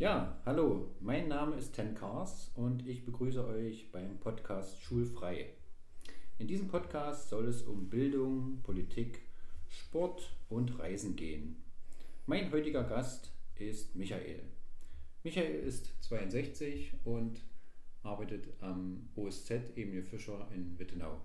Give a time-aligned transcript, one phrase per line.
[0.00, 5.46] Ja, hallo, mein Name ist Ten Kars und ich begrüße euch beim Podcast Schulfrei.
[6.38, 9.22] In diesem Podcast soll es um Bildung, Politik,
[9.68, 11.56] Sport und Reisen gehen.
[12.26, 14.40] Mein heutiger Gast ist Michael.
[15.24, 17.40] Michael ist 62 und
[18.04, 21.20] arbeitet am OSZ Emil Fischer in Wittenau.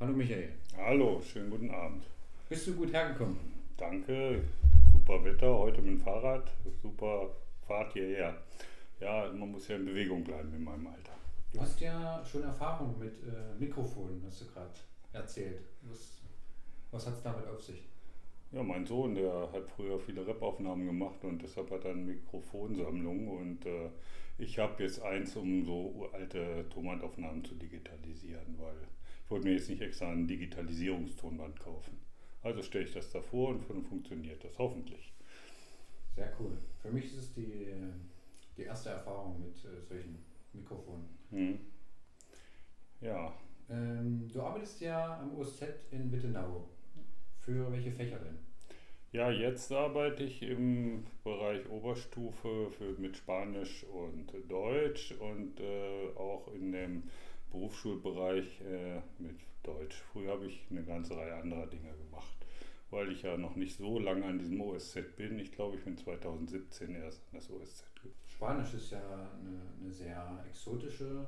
[0.00, 0.54] Hallo Michael.
[0.76, 2.04] Hallo, schönen guten Abend.
[2.48, 3.38] Bist du gut hergekommen?
[3.76, 4.42] Danke,
[4.92, 6.50] super Wetter, heute mit dem Fahrrad,
[6.82, 7.30] super
[7.66, 8.36] Fahrt hierher.
[9.00, 11.12] Ja, man muss ja in Bewegung bleiben in meinem Alter.
[11.52, 14.70] Du hast ja schon Erfahrung mit äh, Mikrofonen, hast du gerade
[15.12, 15.60] erzählt.
[15.82, 16.22] Was,
[16.90, 17.82] was hat es damit auf sich?
[18.52, 23.28] Ja, mein Sohn, der hat früher viele Rap-Aufnahmen gemacht und deshalb hat er eine Mikrofonsammlung
[23.28, 23.90] und äh,
[24.38, 28.76] ich habe jetzt eins, um so alte Tonbandaufnahmen zu digitalisieren, weil
[29.24, 31.98] ich wollte mir jetzt nicht extra ein Digitalisierungstonband kaufen.
[32.42, 35.12] Also stelle ich das davor und dann funktioniert das hoffentlich.
[36.16, 36.56] Sehr cool.
[36.80, 37.74] Für mich ist es die,
[38.56, 40.18] die erste Erfahrung mit äh, solchen
[40.54, 41.06] Mikrofonen.
[41.30, 41.58] Hm.
[43.02, 43.34] Ja.
[43.68, 46.70] Ähm, du arbeitest ja am OSZ in Wittenau.
[47.40, 48.38] Für welche Fächer denn?
[49.12, 56.48] Ja, jetzt arbeite ich im Bereich Oberstufe für, mit Spanisch und Deutsch und äh, auch
[56.54, 57.02] in dem
[57.50, 60.02] Berufsschulbereich äh, mit Deutsch.
[60.12, 62.45] Früher habe ich eine ganze Reihe anderer Dinge gemacht
[62.90, 65.38] weil ich ja noch nicht so lange an diesem OSZ bin.
[65.38, 68.14] Ich glaube, ich bin 2017 erst an das OSZ gekommen.
[68.26, 71.26] Spanisch ist ja eine, eine, sehr exotische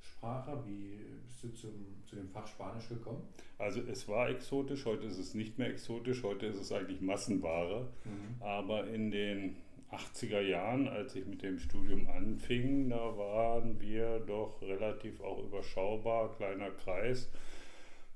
[0.00, 0.62] Sprache.
[0.66, 1.72] Wie bist du zum,
[2.06, 3.22] zu dem Fach Spanisch gekommen?
[3.58, 7.88] Also es war exotisch, heute ist es nicht mehr exotisch, heute ist es eigentlich Massenware.
[8.04, 8.42] Mhm.
[8.42, 9.56] Aber in den
[9.90, 16.34] 80er Jahren, als ich mit dem Studium anfing, da waren wir doch relativ auch überschaubar,
[16.36, 17.30] kleiner Kreis.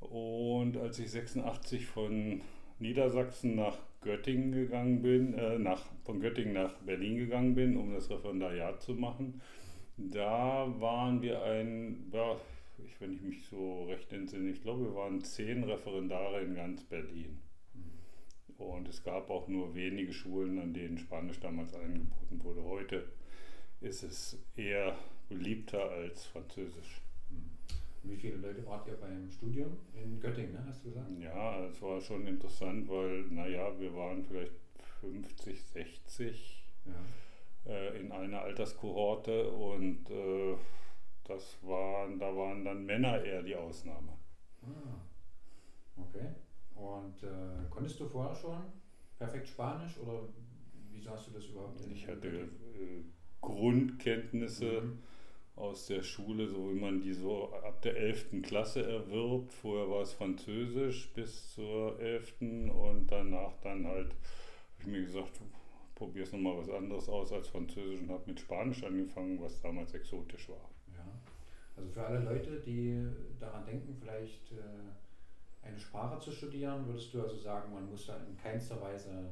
[0.01, 2.43] Und als ich 86 von
[2.83, 8.11] Niedersachsen nach Göttingen gegangen bin, äh, nach, von Göttingen nach Berlin gegangen bin, um das
[8.11, 9.41] Referendariat zu machen.
[9.97, 12.37] Da waren wir ein, ja,
[12.85, 16.83] ich, wenn ich mich so recht entsinne, ich glaube, wir waren zehn Referendare in ganz
[16.85, 17.41] Berlin.
[18.59, 22.65] Und es gab auch nur wenige Schulen, an denen Spanisch damals angeboten wurde.
[22.65, 23.05] Heute
[23.81, 24.97] ist es eher
[25.29, 27.01] beliebter als Französisch.
[28.05, 31.08] Wie viele Leute wart ihr beim Studium in Göttingen, ne, hast du gesagt?
[31.20, 34.55] Ja, es war schon interessant, weil, naja, wir waren vielleicht
[35.01, 37.73] 50, 60 ja.
[37.73, 40.57] äh, in einer Alterskohorte und äh,
[41.24, 44.12] das waren, da waren dann Männer eher die Ausnahme.
[44.62, 46.29] Ah, okay.
[46.74, 48.64] Und äh, konntest du vorher schon
[49.17, 50.29] perfekt Spanisch oder
[50.91, 52.02] wieso hast du das überhaupt nicht?
[52.02, 53.05] Ich hatte äh,
[53.41, 54.83] Grundkenntnisse.
[54.83, 54.98] Mhm
[55.57, 58.42] aus der Schule, so wie man die so ab der 11.
[58.42, 59.52] Klasse erwirbt.
[59.52, 62.40] Vorher war es Französisch bis zur 11.
[62.40, 65.41] und danach dann halt, habe ich mir gesagt,
[65.95, 69.92] probier es nochmal was anderes aus als Französisch und habe mit Spanisch angefangen, was damals
[69.95, 70.70] exotisch war.
[70.95, 71.07] Ja,
[71.77, 73.07] also für alle Leute, die
[73.39, 78.17] daran denken, vielleicht äh, eine Sprache zu studieren, würdest du also sagen, man muss da
[78.17, 79.30] in keinster Weise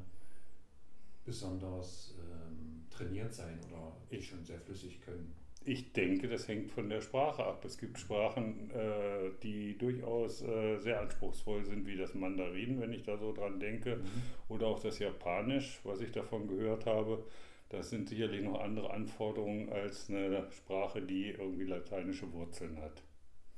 [1.24, 5.34] besonders ähm, trainiert sein oder ich schon sehr flüssig können?
[5.62, 7.64] Ich denke, das hängt von der Sprache ab.
[7.66, 13.02] Es gibt Sprachen, äh, die durchaus äh, sehr anspruchsvoll sind, wie das Mandarin, wenn ich
[13.02, 14.22] da so dran denke, mhm.
[14.48, 17.24] oder auch das Japanisch, was ich davon gehört habe.
[17.68, 23.02] Das sind sicherlich noch andere Anforderungen als eine Sprache, die irgendwie lateinische Wurzeln hat.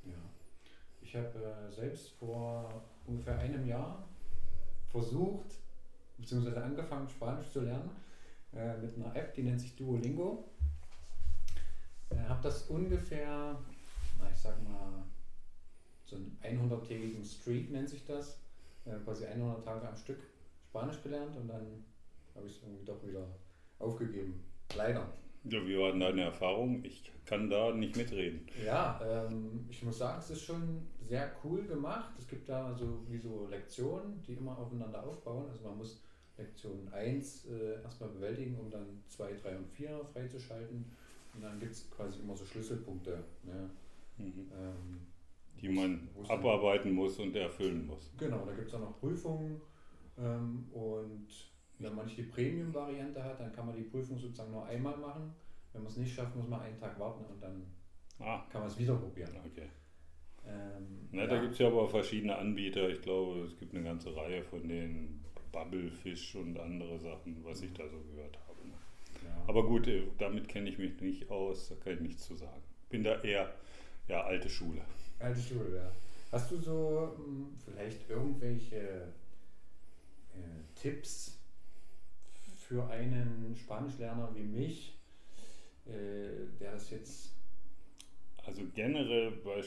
[0.04, 0.12] Ja.
[1.00, 4.06] Ich habe äh, selbst vor ungefähr einem Jahr
[4.90, 5.58] versucht,
[6.18, 7.90] beziehungsweise angefangen, Spanisch zu lernen,
[8.54, 10.44] äh, mit einer App, die nennt sich Duolingo.
[12.12, 13.58] Ich habe das ungefähr,
[14.18, 15.02] na, ich sag mal,
[16.04, 18.38] so einen 100-tägigen Streak nennt sich das,
[18.84, 20.18] äh, quasi 100 Tage am Stück
[20.68, 21.84] Spanisch gelernt und dann
[22.34, 23.26] habe ich es irgendwie doch wieder
[23.78, 24.42] aufgegeben.
[24.74, 25.06] Leider.
[25.44, 26.84] Ja, wie war denn deine Erfahrung?
[26.84, 28.46] Ich kann da nicht mitreden.
[28.64, 32.14] Ja, ähm, ich muss sagen, es ist schon sehr cool gemacht.
[32.18, 35.46] Es gibt da so wie so Lektionen, die immer aufeinander aufbauen.
[35.50, 36.00] Also man muss
[36.38, 40.92] Lektion 1 äh, erstmal bewältigen, um dann 2, 3 und 4 freizuschalten.
[41.34, 43.70] Und dann gibt es quasi immer so Schlüsselpunkte, ne?
[44.18, 44.50] mhm.
[44.52, 45.00] ähm,
[45.60, 48.12] die man abarbeiten muss und erfüllen muss.
[48.18, 49.60] Genau, da gibt es auch noch Prüfungen
[50.18, 51.28] ähm, und
[51.78, 55.34] wenn man nicht die Premium-Variante hat, dann kann man die Prüfung sozusagen nur einmal machen.
[55.72, 57.66] Wenn man es nicht schafft, muss man einen Tag warten und dann
[58.18, 58.42] ah.
[58.50, 59.30] kann man es wieder probieren.
[59.46, 59.68] Okay.
[60.46, 61.28] Ähm, Na, ja.
[61.28, 62.88] Da gibt es ja aber verschiedene Anbieter.
[62.90, 67.72] Ich glaube, es gibt eine ganze Reihe von den Bubblefish und andere Sachen, was ich
[67.72, 68.51] da so gehört habe.
[69.46, 72.62] Aber gut, äh, damit kenne ich mich nicht aus, da kann ich nichts zu sagen.
[72.88, 73.52] Bin da eher
[74.08, 74.82] ja, alte Schule.
[75.18, 75.92] Alte Schule, ja.
[76.30, 79.12] Hast du so mh, hm, vielleicht irgendwelche
[80.34, 81.38] äh, Tipps
[82.32, 84.98] für für einen Spanischlerner wie mich,
[85.84, 87.34] äh, der das jetzt.
[88.46, 89.62] Also generell bei,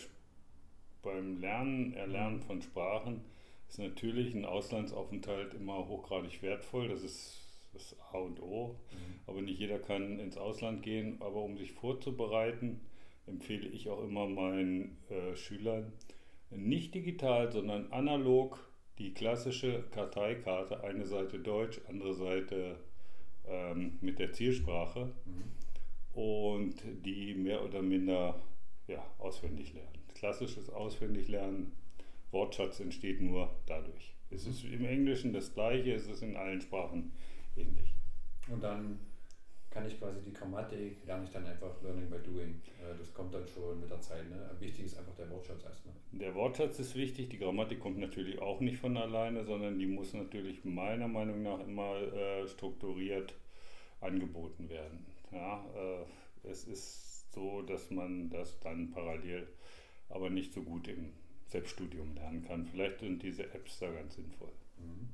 [1.04, 3.22] beim Lernen, Erlernen von Sprachen
[3.69, 6.89] ist natürlich ein Auslandsaufenthalt immer hochgradig wertvoll.
[6.89, 7.45] Das ist
[7.75, 8.80] das A und O.
[8.92, 9.19] Mhm.
[9.27, 11.18] Aber nicht jeder kann ins Ausland gehen.
[11.22, 12.81] Aber um sich vorzubereiten,
[13.27, 15.94] empfehle ich auch immer meinen äh, Schülern,
[16.50, 18.60] nicht digital, sondern analog
[18.98, 22.77] die klassische Karteikarte, eine Seite Deutsch, andere Seite
[23.45, 26.19] ähm, mit der Zielsprache mhm.
[26.19, 26.75] und
[27.06, 28.42] die mehr oder minder
[28.88, 29.89] ja, auswendig lernen.
[30.13, 31.74] Klassisches Auswendiglernen,
[32.31, 34.13] Wortschatz entsteht nur dadurch.
[34.30, 37.12] Es ist im Englischen das gleiche, es ist in allen Sprachen
[37.57, 37.94] ähnlich.
[38.48, 39.00] Und dann
[39.75, 42.62] kann ich quasi die Grammatik, lerne ich dann einfach Learning by Doing.
[42.80, 44.30] Äh, das kommt dann schon mit der Zeit.
[44.30, 44.50] Ne?
[44.60, 45.94] Wichtig ist einfach der Wortschatz erstmal.
[46.13, 50.13] Der Wortschatz ist wichtig, die Grammatik kommt natürlich auch nicht von alleine, sondern die muss
[50.13, 53.34] natürlich meiner Meinung nach immer äh, strukturiert
[54.00, 55.06] angeboten werden.
[55.34, 56.06] Ja, äh,
[56.50, 59.46] es ist so, dass man das dann parallel
[60.08, 61.12] aber nicht so gut im
[61.48, 62.66] Selbststudium lernen kann.
[62.66, 64.51] Vielleicht sind diese Apps da ganz sinnvoll.
[64.78, 65.10] Mhm.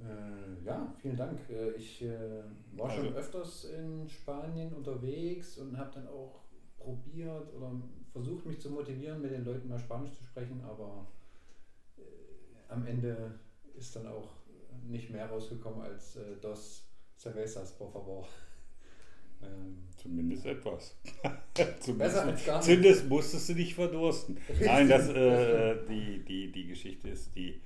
[0.00, 1.38] Äh, ja, vielen Dank.
[1.50, 2.42] Äh, ich äh,
[2.72, 6.40] war also, schon öfters in Spanien unterwegs und habe dann auch
[6.78, 7.72] probiert oder
[8.12, 11.06] versucht, mich zu motivieren, mit den Leuten mal Spanisch zu sprechen, aber
[12.68, 13.38] am Ende
[13.76, 14.30] ist dann auch
[14.88, 16.86] nicht mehr rausgekommen als dos
[17.18, 18.26] cervezas, por favor.
[19.42, 20.96] Ähm, Zumindest etwas.
[21.80, 22.64] Zumindest, Besser als gar nicht.
[22.64, 24.36] Zumindest musstest du dich verdursten.
[24.60, 27.58] Nein, das, äh, die, die, die Geschichte ist die,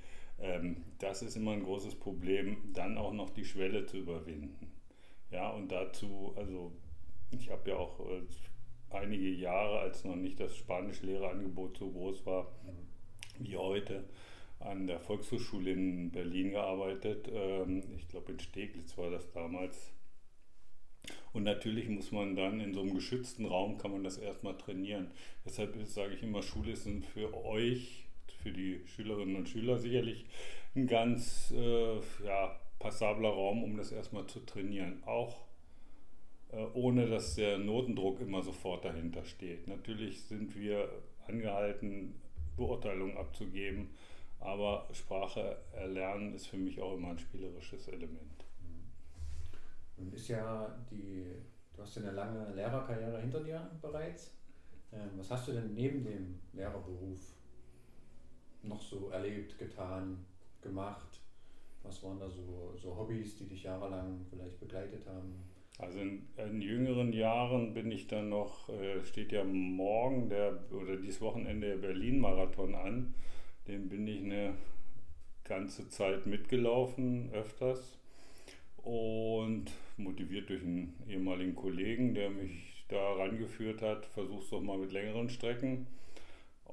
[0.45, 4.71] ähm, das ist immer ein großes Problem, dann auch noch die Schwelle zu überwinden.
[5.31, 6.71] Ja, und dazu, also
[7.31, 8.21] ich habe ja auch äh,
[8.95, 12.51] einige Jahre, als noch nicht das Spanischlehrerangebot so groß war
[13.39, 14.05] wie heute,
[14.59, 17.29] an der Volkshochschule in Berlin gearbeitet.
[17.31, 19.91] Ähm, ich glaube, in Steglitz war das damals.
[21.33, 25.11] Und natürlich muss man dann in so einem geschützten Raum, kann man das erstmal trainieren.
[25.45, 28.04] Deshalb sage ich immer, Schule ist für euch
[28.45, 30.23] für die Schülerinnen und Schüler sicherlich
[30.75, 35.01] ein ganz äh, ja, passabler Raum, um das erstmal zu trainieren.
[35.07, 35.47] Auch
[36.51, 39.67] äh, ohne dass der Notendruck immer sofort dahinter steht.
[39.67, 40.87] Natürlich sind wir
[41.27, 42.13] angehalten,
[42.55, 43.89] Beurteilungen abzugeben,
[44.39, 48.45] aber Sprache erlernen ist für mich auch immer ein spielerisches Element.
[49.97, 51.25] Und ist ja die,
[51.75, 54.35] du hast ja eine lange Lehrerkarriere hinter dir bereits.
[54.93, 57.34] Ähm, was hast du denn neben dem Lehrerberuf
[58.67, 60.25] noch so erlebt, getan,
[60.61, 61.21] gemacht?
[61.83, 65.35] Was waren da so, so Hobbys, die dich jahrelang vielleicht begleitet haben?
[65.77, 70.95] Also in, in, jüngeren Jahren bin ich dann noch, äh, steht ja morgen der oder
[70.95, 73.13] dieses Wochenende der Berlin-Marathon an.
[73.67, 74.53] Den bin ich eine
[75.43, 77.97] ganze Zeit mitgelaufen, öfters.
[78.77, 79.65] Und
[79.97, 85.29] motiviert durch einen ehemaligen Kollegen, der mich da rangeführt hat, versuch's doch mal mit längeren
[85.29, 85.87] Strecken.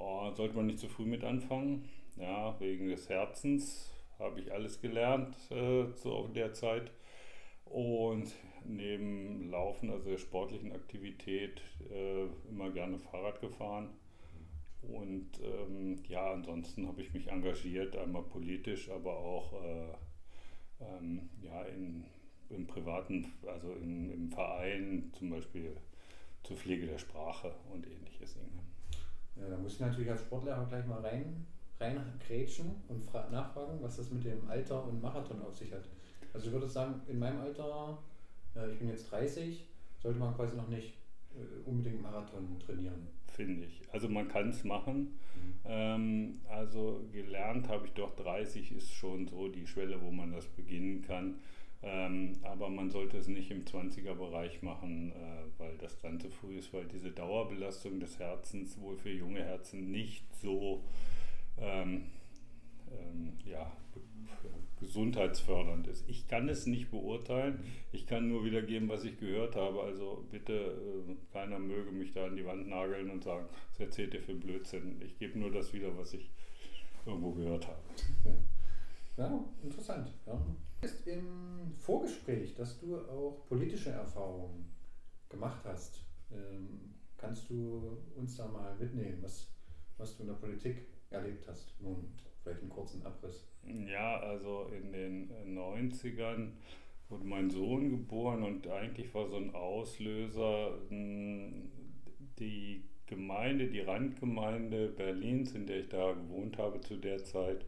[0.05, 1.89] Oh, sollte man nicht zu früh mit anfangen.
[2.17, 3.89] Ja, wegen des Herzens
[4.19, 6.91] habe ich alles gelernt äh, zu der Zeit.
[7.65, 8.35] Und
[8.65, 13.91] neben Laufen, also der sportlichen Aktivität, äh, immer gerne Fahrrad gefahren.
[14.83, 19.95] Und ähm, ja, ansonsten habe ich mich engagiert, einmal politisch, aber auch äh,
[20.81, 22.03] ähm, ja, in,
[22.51, 25.77] im privaten, also in, im Verein, zum Beispiel
[26.43, 28.72] zur Pflege der Sprache und ähnliches Dinge.
[29.37, 31.47] Ja, da muss ich natürlich als Sportlehrer gleich mal rein,
[31.81, 35.89] reingrätschen und nachfragen, was das mit dem Alter und Marathon auf sich hat.
[36.33, 37.99] Also ich würde sagen, in meinem Alter,
[38.71, 39.67] ich bin jetzt 30,
[40.03, 40.95] sollte man quasi noch nicht
[41.35, 43.09] äh, unbedingt Marathon trainieren.
[43.29, 43.83] Finde ich.
[43.93, 45.19] Also man kann es machen.
[45.35, 45.55] Mhm.
[45.65, 50.47] Ähm, also gelernt habe ich doch 30 ist schon so die Schwelle, wo man das
[50.47, 51.37] beginnen kann.
[51.85, 56.59] Ähm, aber man sollte es nicht im 20er-Bereich machen, äh, weil das dann zu früh
[56.59, 60.85] ist, weil diese Dauerbelastung des Herzens wohl für junge Herzen nicht so
[61.59, 62.05] ähm,
[62.89, 63.73] ähm, ja,
[64.79, 66.09] gesundheitsfördernd ist.
[66.09, 69.83] Ich kann es nicht beurteilen, ich kann nur wiedergeben, was ich gehört habe.
[69.83, 74.15] Also bitte, äh, keiner möge mich da an die Wand nageln und sagen, was erzählt
[74.15, 75.03] ihr für Blödsinn.
[75.05, 76.31] Ich gebe nur das wieder, was ich
[77.07, 77.81] irgendwo gehört habe.
[79.17, 80.13] Ja, interessant.
[80.27, 80.41] Ja
[80.83, 84.69] ist im Vorgespräch, dass du auch politische Erfahrungen
[85.29, 86.05] gemacht hast.
[86.31, 89.49] Ähm, kannst du uns da mal mitnehmen, was,
[89.97, 91.75] was du in der Politik erlebt hast?
[91.81, 92.13] Nun,
[92.43, 93.47] vielleicht einen kurzen Abriss.
[93.65, 96.53] Ja, also in den 90ern
[97.09, 101.71] wurde mein Sohn geboren und eigentlich war so ein Auslöser hm,
[102.39, 107.65] die Gemeinde, die Randgemeinde Berlins, in der ich da gewohnt habe zu der Zeit,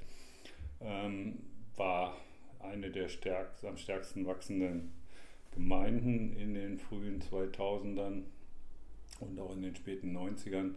[0.81, 1.39] ähm,
[1.77, 2.17] war
[2.65, 4.93] eine der stärkst, am stärksten wachsenden
[5.53, 8.25] Gemeinden in den frühen 2000ern
[9.21, 10.75] und auch in den späten 90ern.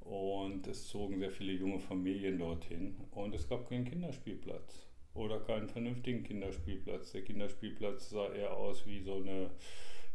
[0.00, 5.68] Und es zogen sehr viele junge Familien dorthin und es gab keinen Kinderspielplatz oder keinen
[5.68, 7.12] vernünftigen Kinderspielplatz.
[7.12, 9.50] Der Kinderspielplatz sah eher aus wie so eine,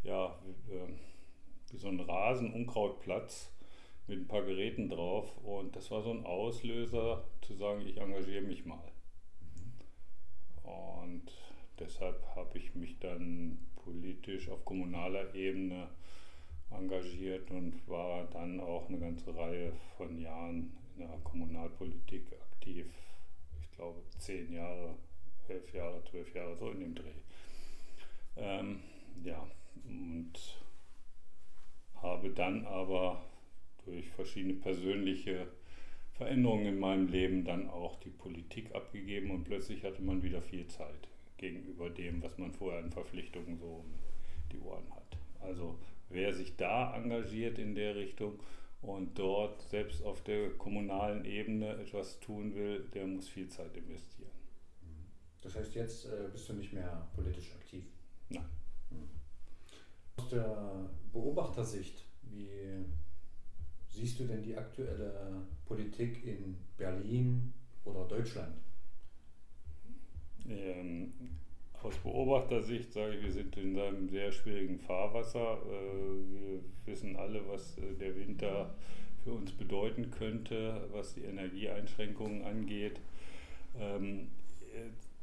[0.03, 0.37] ja,
[1.71, 3.51] wie so ein Rasen-Unkrautplatz
[4.07, 8.41] mit ein paar Geräten drauf und das war so ein Auslöser zu sagen, ich engagiere
[8.41, 8.91] mich mal.
[10.67, 11.31] Und
[11.79, 15.87] deshalb habe ich mich dann politisch auf kommunaler Ebene
[16.69, 22.87] engagiert und war dann auch eine ganze Reihe von Jahren in der Kommunalpolitik aktiv.
[23.61, 24.95] Ich glaube zehn Jahre,
[25.47, 27.21] elf Jahre, zwölf Jahre, so in dem Dreh.
[28.35, 28.79] Ähm,
[29.23, 29.47] ja,
[29.85, 30.33] und
[32.01, 33.23] habe dann aber
[33.85, 35.47] durch verschiedene persönliche
[36.17, 40.67] Veränderungen in meinem Leben dann auch die Politik abgegeben und plötzlich hatte man wieder viel
[40.67, 41.07] Zeit
[41.37, 43.93] gegenüber dem, was man vorher an Verpflichtungen so um
[44.51, 45.17] die Ohren hat.
[45.39, 45.77] Also
[46.09, 48.39] wer sich da engagiert in der Richtung
[48.81, 54.31] und dort selbst auf der kommunalen Ebene etwas tun will, der muss viel Zeit investieren.
[55.41, 57.85] Das heißt, jetzt äh, bist du nicht mehr politisch aktiv?
[58.29, 58.49] Nein.
[58.89, 59.07] Hm.
[60.17, 62.03] Aus der Beobachtersicht,
[63.97, 68.55] siehst du denn die aktuelle Politik in Berlin oder Deutschland?
[70.47, 71.13] Ähm,
[71.83, 75.57] aus Beobachtersicht sage ich, wir sind in einem sehr schwierigen Fahrwasser.
[75.65, 78.73] Äh, wir wissen alle, was äh, der Winter
[79.23, 82.99] für uns bedeuten könnte, was die Energieeinschränkungen angeht.
[83.79, 84.27] Ähm,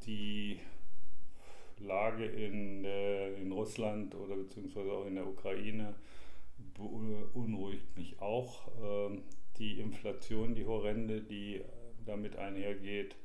[0.05, 0.59] die
[1.79, 5.95] Lage in, in Russland oder beziehungsweise auch in der Ukraine
[6.75, 8.67] beunruhigt mich auch.
[8.81, 9.23] Ähm,
[9.57, 11.61] die Inflation, die horrende, die
[12.05, 13.15] damit einhergeht,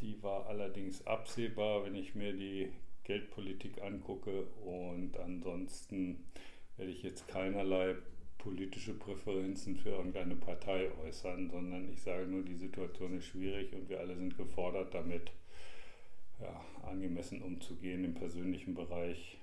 [0.00, 2.70] die war allerdings absehbar, wenn ich mir die
[3.04, 4.44] Geldpolitik angucke.
[4.64, 6.24] Und ansonsten
[6.76, 7.96] werde ich jetzt keinerlei
[8.38, 13.88] politische Präferenzen für irgendeine Partei äußern, sondern ich sage nur, die Situation ist schwierig und
[13.88, 15.32] wir alle sind gefordert, damit
[16.40, 18.04] ja, angemessen umzugehen.
[18.04, 19.38] Im persönlichen Bereich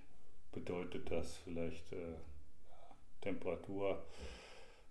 [0.53, 2.15] bedeutet das vielleicht äh,
[3.25, 4.03] Temperatur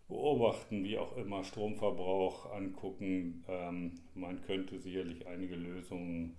[0.09, 3.45] beobachten, wie auch immer, Stromverbrauch angucken.
[3.49, 6.37] Ähm, man könnte sicherlich einige Lösungen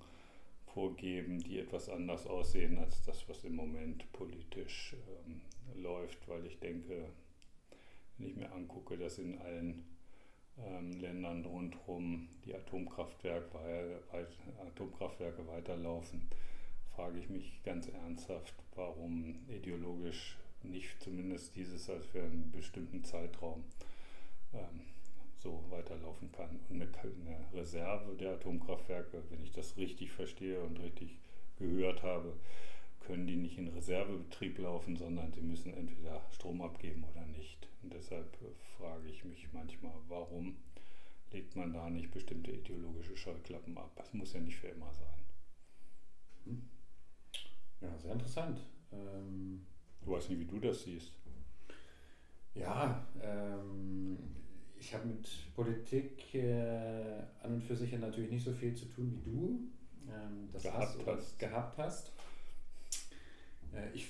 [0.73, 5.41] vorgeben, die etwas anders aussehen als das, was im Moment politisch ähm,
[5.81, 7.07] läuft, weil ich denke,
[8.17, 9.85] wenn ich mir angucke, dass in allen
[10.57, 13.57] ähm, Ländern rundherum die Atomkraftwerke,
[14.67, 16.29] Atomkraftwerke weiterlaufen,
[16.95, 20.37] frage ich mich ganz ernsthaft, warum ideologisch
[20.71, 23.63] nicht zumindest dieses als für einen bestimmten Zeitraum
[24.53, 24.81] ähm,
[25.39, 26.59] so weiterlaufen kann.
[26.69, 31.17] Und eine, eine Reserve der Atomkraftwerke, wenn ich das richtig verstehe und richtig
[31.57, 32.33] gehört habe,
[33.01, 37.67] können die nicht in Reservebetrieb laufen, sondern sie müssen entweder Strom abgeben oder nicht.
[37.83, 38.45] Und deshalb äh,
[38.77, 40.57] frage ich mich manchmal, warum
[41.31, 43.91] legt man da nicht bestimmte ideologische Scheuklappen ab?
[43.95, 45.25] Das muss ja nicht für immer sein.
[46.45, 46.69] Hm.
[47.81, 48.59] Ja, sehr interessant.
[48.91, 49.67] Ähm
[50.05, 51.11] Du weißt nicht, wie du das siehst.
[52.53, 54.17] Ja, ähm,
[54.77, 59.11] ich habe mit Politik äh, an und für sich natürlich nicht so viel zu tun
[59.11, 59.59] wie du
[60.07, 61.39] ähm, das gehabt hast, hast.
[61.39, 62.11] gehabt hast.
[63.73, 64.07] Äh, ich,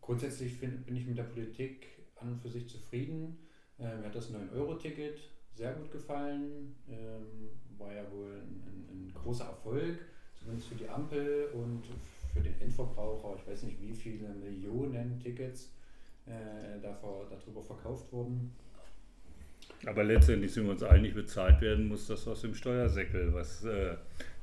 [0.00, 1.86] grundsätzlich find, bin ich mit der Politik
[2.16, 3.38] an und für sich zufrieden.
[3.78, 5.18] Äh, mir hat das 9-Euro-Ticket
[5.54, 6.76] sehr gut gefallen.
[6.88, 9.98] Ähm, war ja wohl ein, ein, ein großer Erfolg,
[10.36, 11.84] zumindest für die Ampel und
[12.38, 15.72] für den Endverbraucher, ich weiß nicht wie viele Millionen Tickets
[16.26, 18.52] äh, davor, darüber verkauft wurden.
[19.86, 23.96] Aber letztendlich sind wir uns einig, bezahlt werden muss das aus dem Steuersäckel, was äh,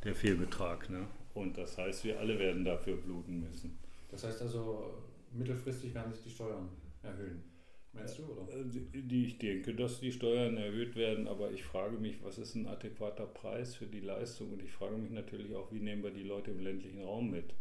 [0.03, 0.89] der Fehlbetrag.
[0.89, 1.07] Ne?
[1.33, 3.77] Und das heißt, wir alle werden dafür bluten müssen.
[4.11, 4.93] Das heißt also,
[5.33, 6.69] mittelfristig werden sich die Steuern
[7.03, 7.43] erhöhen.
[7.91, 8.47] Meinst du, oder?
[8.53, 12.67] Äh, ich denke, dass die Steuern erhöht werden, aber ich frage mich, was ist ein
[12.67, 14.53] adäquater Preis für die Leistung?
[14.53, 17.53] Und ich frage mich natürlich auch, wie nehmen wir die Leute im ländlichen Raum mit?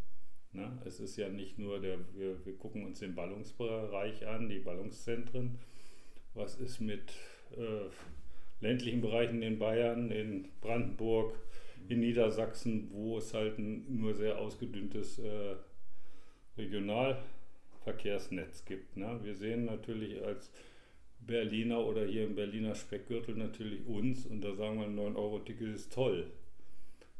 [0.55, 0.77] Ne?
[0.85, 5.59] Es ist ja nicht nur der, wir, wir gucken uns den Ballungsbereich an, die Ballungszentren.
[6.33, 7.13] Was ist mit
[7.57, 7.89] äh,
[8.61, 11.37] ländlichen Bereichen in Bayern, in Brandenburg,
[11.87, 15.55] in Niedersachsen, wo es halt ein nur sehr ausgedünntes äh,
[16.57, 18.97] Regionalverkehrsnetz gibt.
[18.97, 19.19] Ne?
[19.23, 20.51] Wir sehen natürlich als
[21.19, 25.93] Berliner oder hier im Berliner Speckgürtel natürlich uns und da sagen wir, ein 9-Euro-Ticket ist
[25.93, 26.31] toll.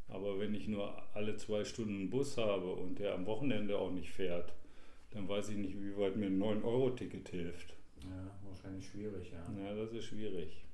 [0.08, 3.90] Aber wenn ich nur alle zwei Stunden einen Bus habe und der am Wochenende auch
[3.90, 4.54] nicht fährt,
[5.10, 7.74] dann weiß ich nicht, wie weit mir ein 9-Euro-Ticket hilft.
[8.02, 9.44] Ja, wahrscheinlich schwierig, ja.
[9.58, 10.64] Ja, das ist schwierig.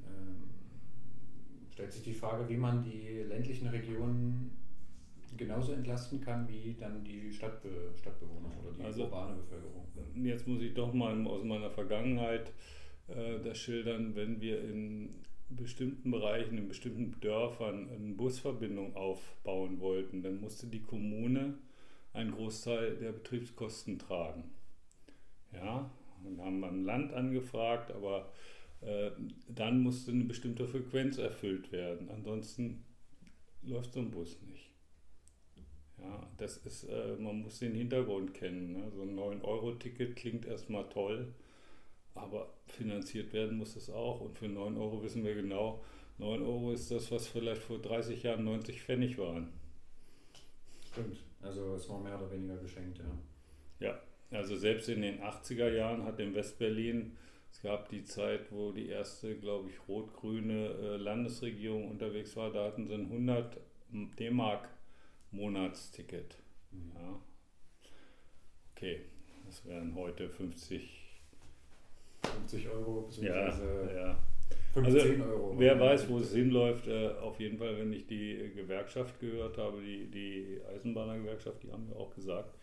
[0.00, 0.44] Ähm,
[1.70, 4.56] stellt sich die Frage, wie man die ländlichen Regionen
[5.36, 9.86] genauso entlasten kann wie dann die Stadtbe Stadtbewohner oder die also, urbane Bevölkerung.
[10.14, 12.52] Jetzt muss ich doch mal aus meiner Vergangenheit
[13.08, 15.14] äh, das schildern, wenn wir in
[15.48, 21.58] bestimmten Bereichen, in bestimmten Dörfern eine Busverbindung aufbauen wollten, dann musste die Kommune
[22.12, 24.50] einen Großteil der Betriebskosten tragen.
[25.52, 25.90] Ja,
[26.22, 28.32] wir haben beim Land angefragt, aber
[28.80, 29.10] äh,
[29.48, 32.10] dann musste eine bestimmte Frequenz erfüllt werden.
[32.10, 32.84] Ansonsten
[33.62, 34.70] läuft so ein Bus nicht.
[35.98, 38.72] Ja, das ist, äh, man muss den Hintergrund kennen.
[38.72, 38.90] Ne?
[38.94, 41.34] So ein 9-Euro-Ticket klingt erstmal toll,
[42.18, 44.20] aber finanziert werden muss es auch.
[44.20, 45.82] Und für 9 Euro wissen wir genau,
[46.18, 49.52] 9 Euro ist das, was vielleicht vor 30 Jahren 90 Pfennig waren.
[50.86, 53.04] Stimmt, also es war mehr oder weniger geschenkt, ja.
[53.80, 57.16] Ja, also selbst in den 80er Jahren hat in Westberlin,
[57.50, 62.64] es gab die Zeit, wo die erste, glaube ich, rot-grüne äh, Landesregierung unterwegs war, da
[62.64, 63.56] hatten sie ein 100
[64.18, 64.68] D-Mark
[65.30, 66.36] Monatsticket.
[66.72, 66.92] Mhm.
[66.94, 67.20] Ja.
[68.74, 69.00] Okay,
[69.46, 71.07] das wären heute 50
[72.28, 73.48] 50 Euro ja,
[73.92, 74.18] ja.
[74.74, 75.54] 15 also, Euro.
[75.58, 79.80] Wer weiß, wo es hinläuft, äh, auf jeden Fall, wenn ich die Gewerkschaft gehört habe,
[79.80, 82.54] die, die Eisenbahnergewerkschaft, die haben mir auch gesagt,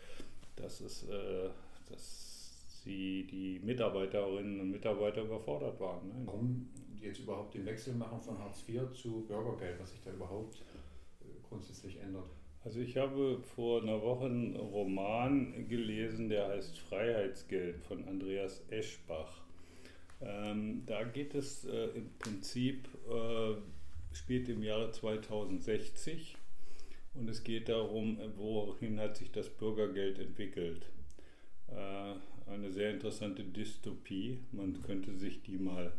[0.56, 1.50] dass, es, äh,
[1.90, 6.08] dass sie die Mitarbeiterinnen und Mitarbeiter überfordert waren.
[6.08, 6.14] Ne?
[6.26, 6.70] Warum
[7.02, 10.56] jetzt überhaupt den Wechsel machen von Hartz IV zu Bürgergeld, was sich da überhaupt
[11.22, 12.30] äh, grundsätzlich ändert?
[12.64, 19.45] Also ich habe vor einer Woche einen Roman gelesen, der heißt Freiheitsgeld von Andreas Eschbach.
[20.22, 23.56] Ähm, da geht es äh, im Prinzip, äh,
[24.16, 26.38] spielt im Jahre 2060
[27.16, 30.86] und es geht darum, wohin hat sich das Bürgergeld entwickelt.
[31.68, 32.16] Äh,
[32.50, 34.40] eine sehr interessante Dystopie.
[34.52, 35.92] Man könnte sich die mal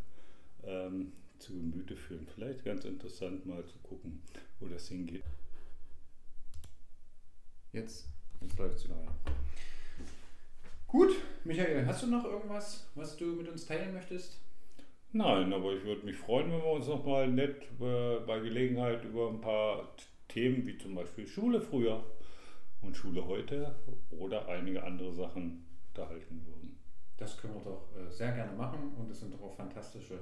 [0.64, 2.26] ähm, zu Gemüte führen.
[2.34, 4.22] Vielleicht ganz interessant mal zu gucken,
[4.60, 5.24] wo das hingeht.
[7.72, 8.08] Jetzt,
[8.40, 8.96] jetzt läuft es wieder.
[10.96, 11.12] Gut,
[11.44, 14.40] Michael, hast du noch irgendwas, was du mit uns teilen möchtest?
[15.12, 19.04] Nein, aber ich würde mich freuen, wenn wir uns noch mal nett äh, bei Gelegenheit
[19.04, 19.94] über ein paar
[20.26, 22.02] Themen wie zum Beispiel Schule früher
[22.80, 23.74] und Schule heute
[24.10, 26.78] oder einige andere Sachen unterhalten würden.
[27.18, 30.18] Das können wir doch äh, sehr gerne machen und das sind doch auch fantastische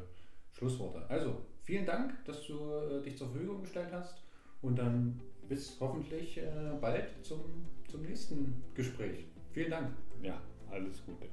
[0.51, 1.09] Schlussworte.
[1.09, 4.25] Also, vielen Dank, dass du äh, dich zur Verfügung gestellt hast
[4.61, 6.41] und dann bis hoffentlich
[6.81, 9.27] bald zum, zum nächsten Gespräch.
[9.53, 9.91] Vielen Dank.
[10.21, 11.29] Ja, alles Gute.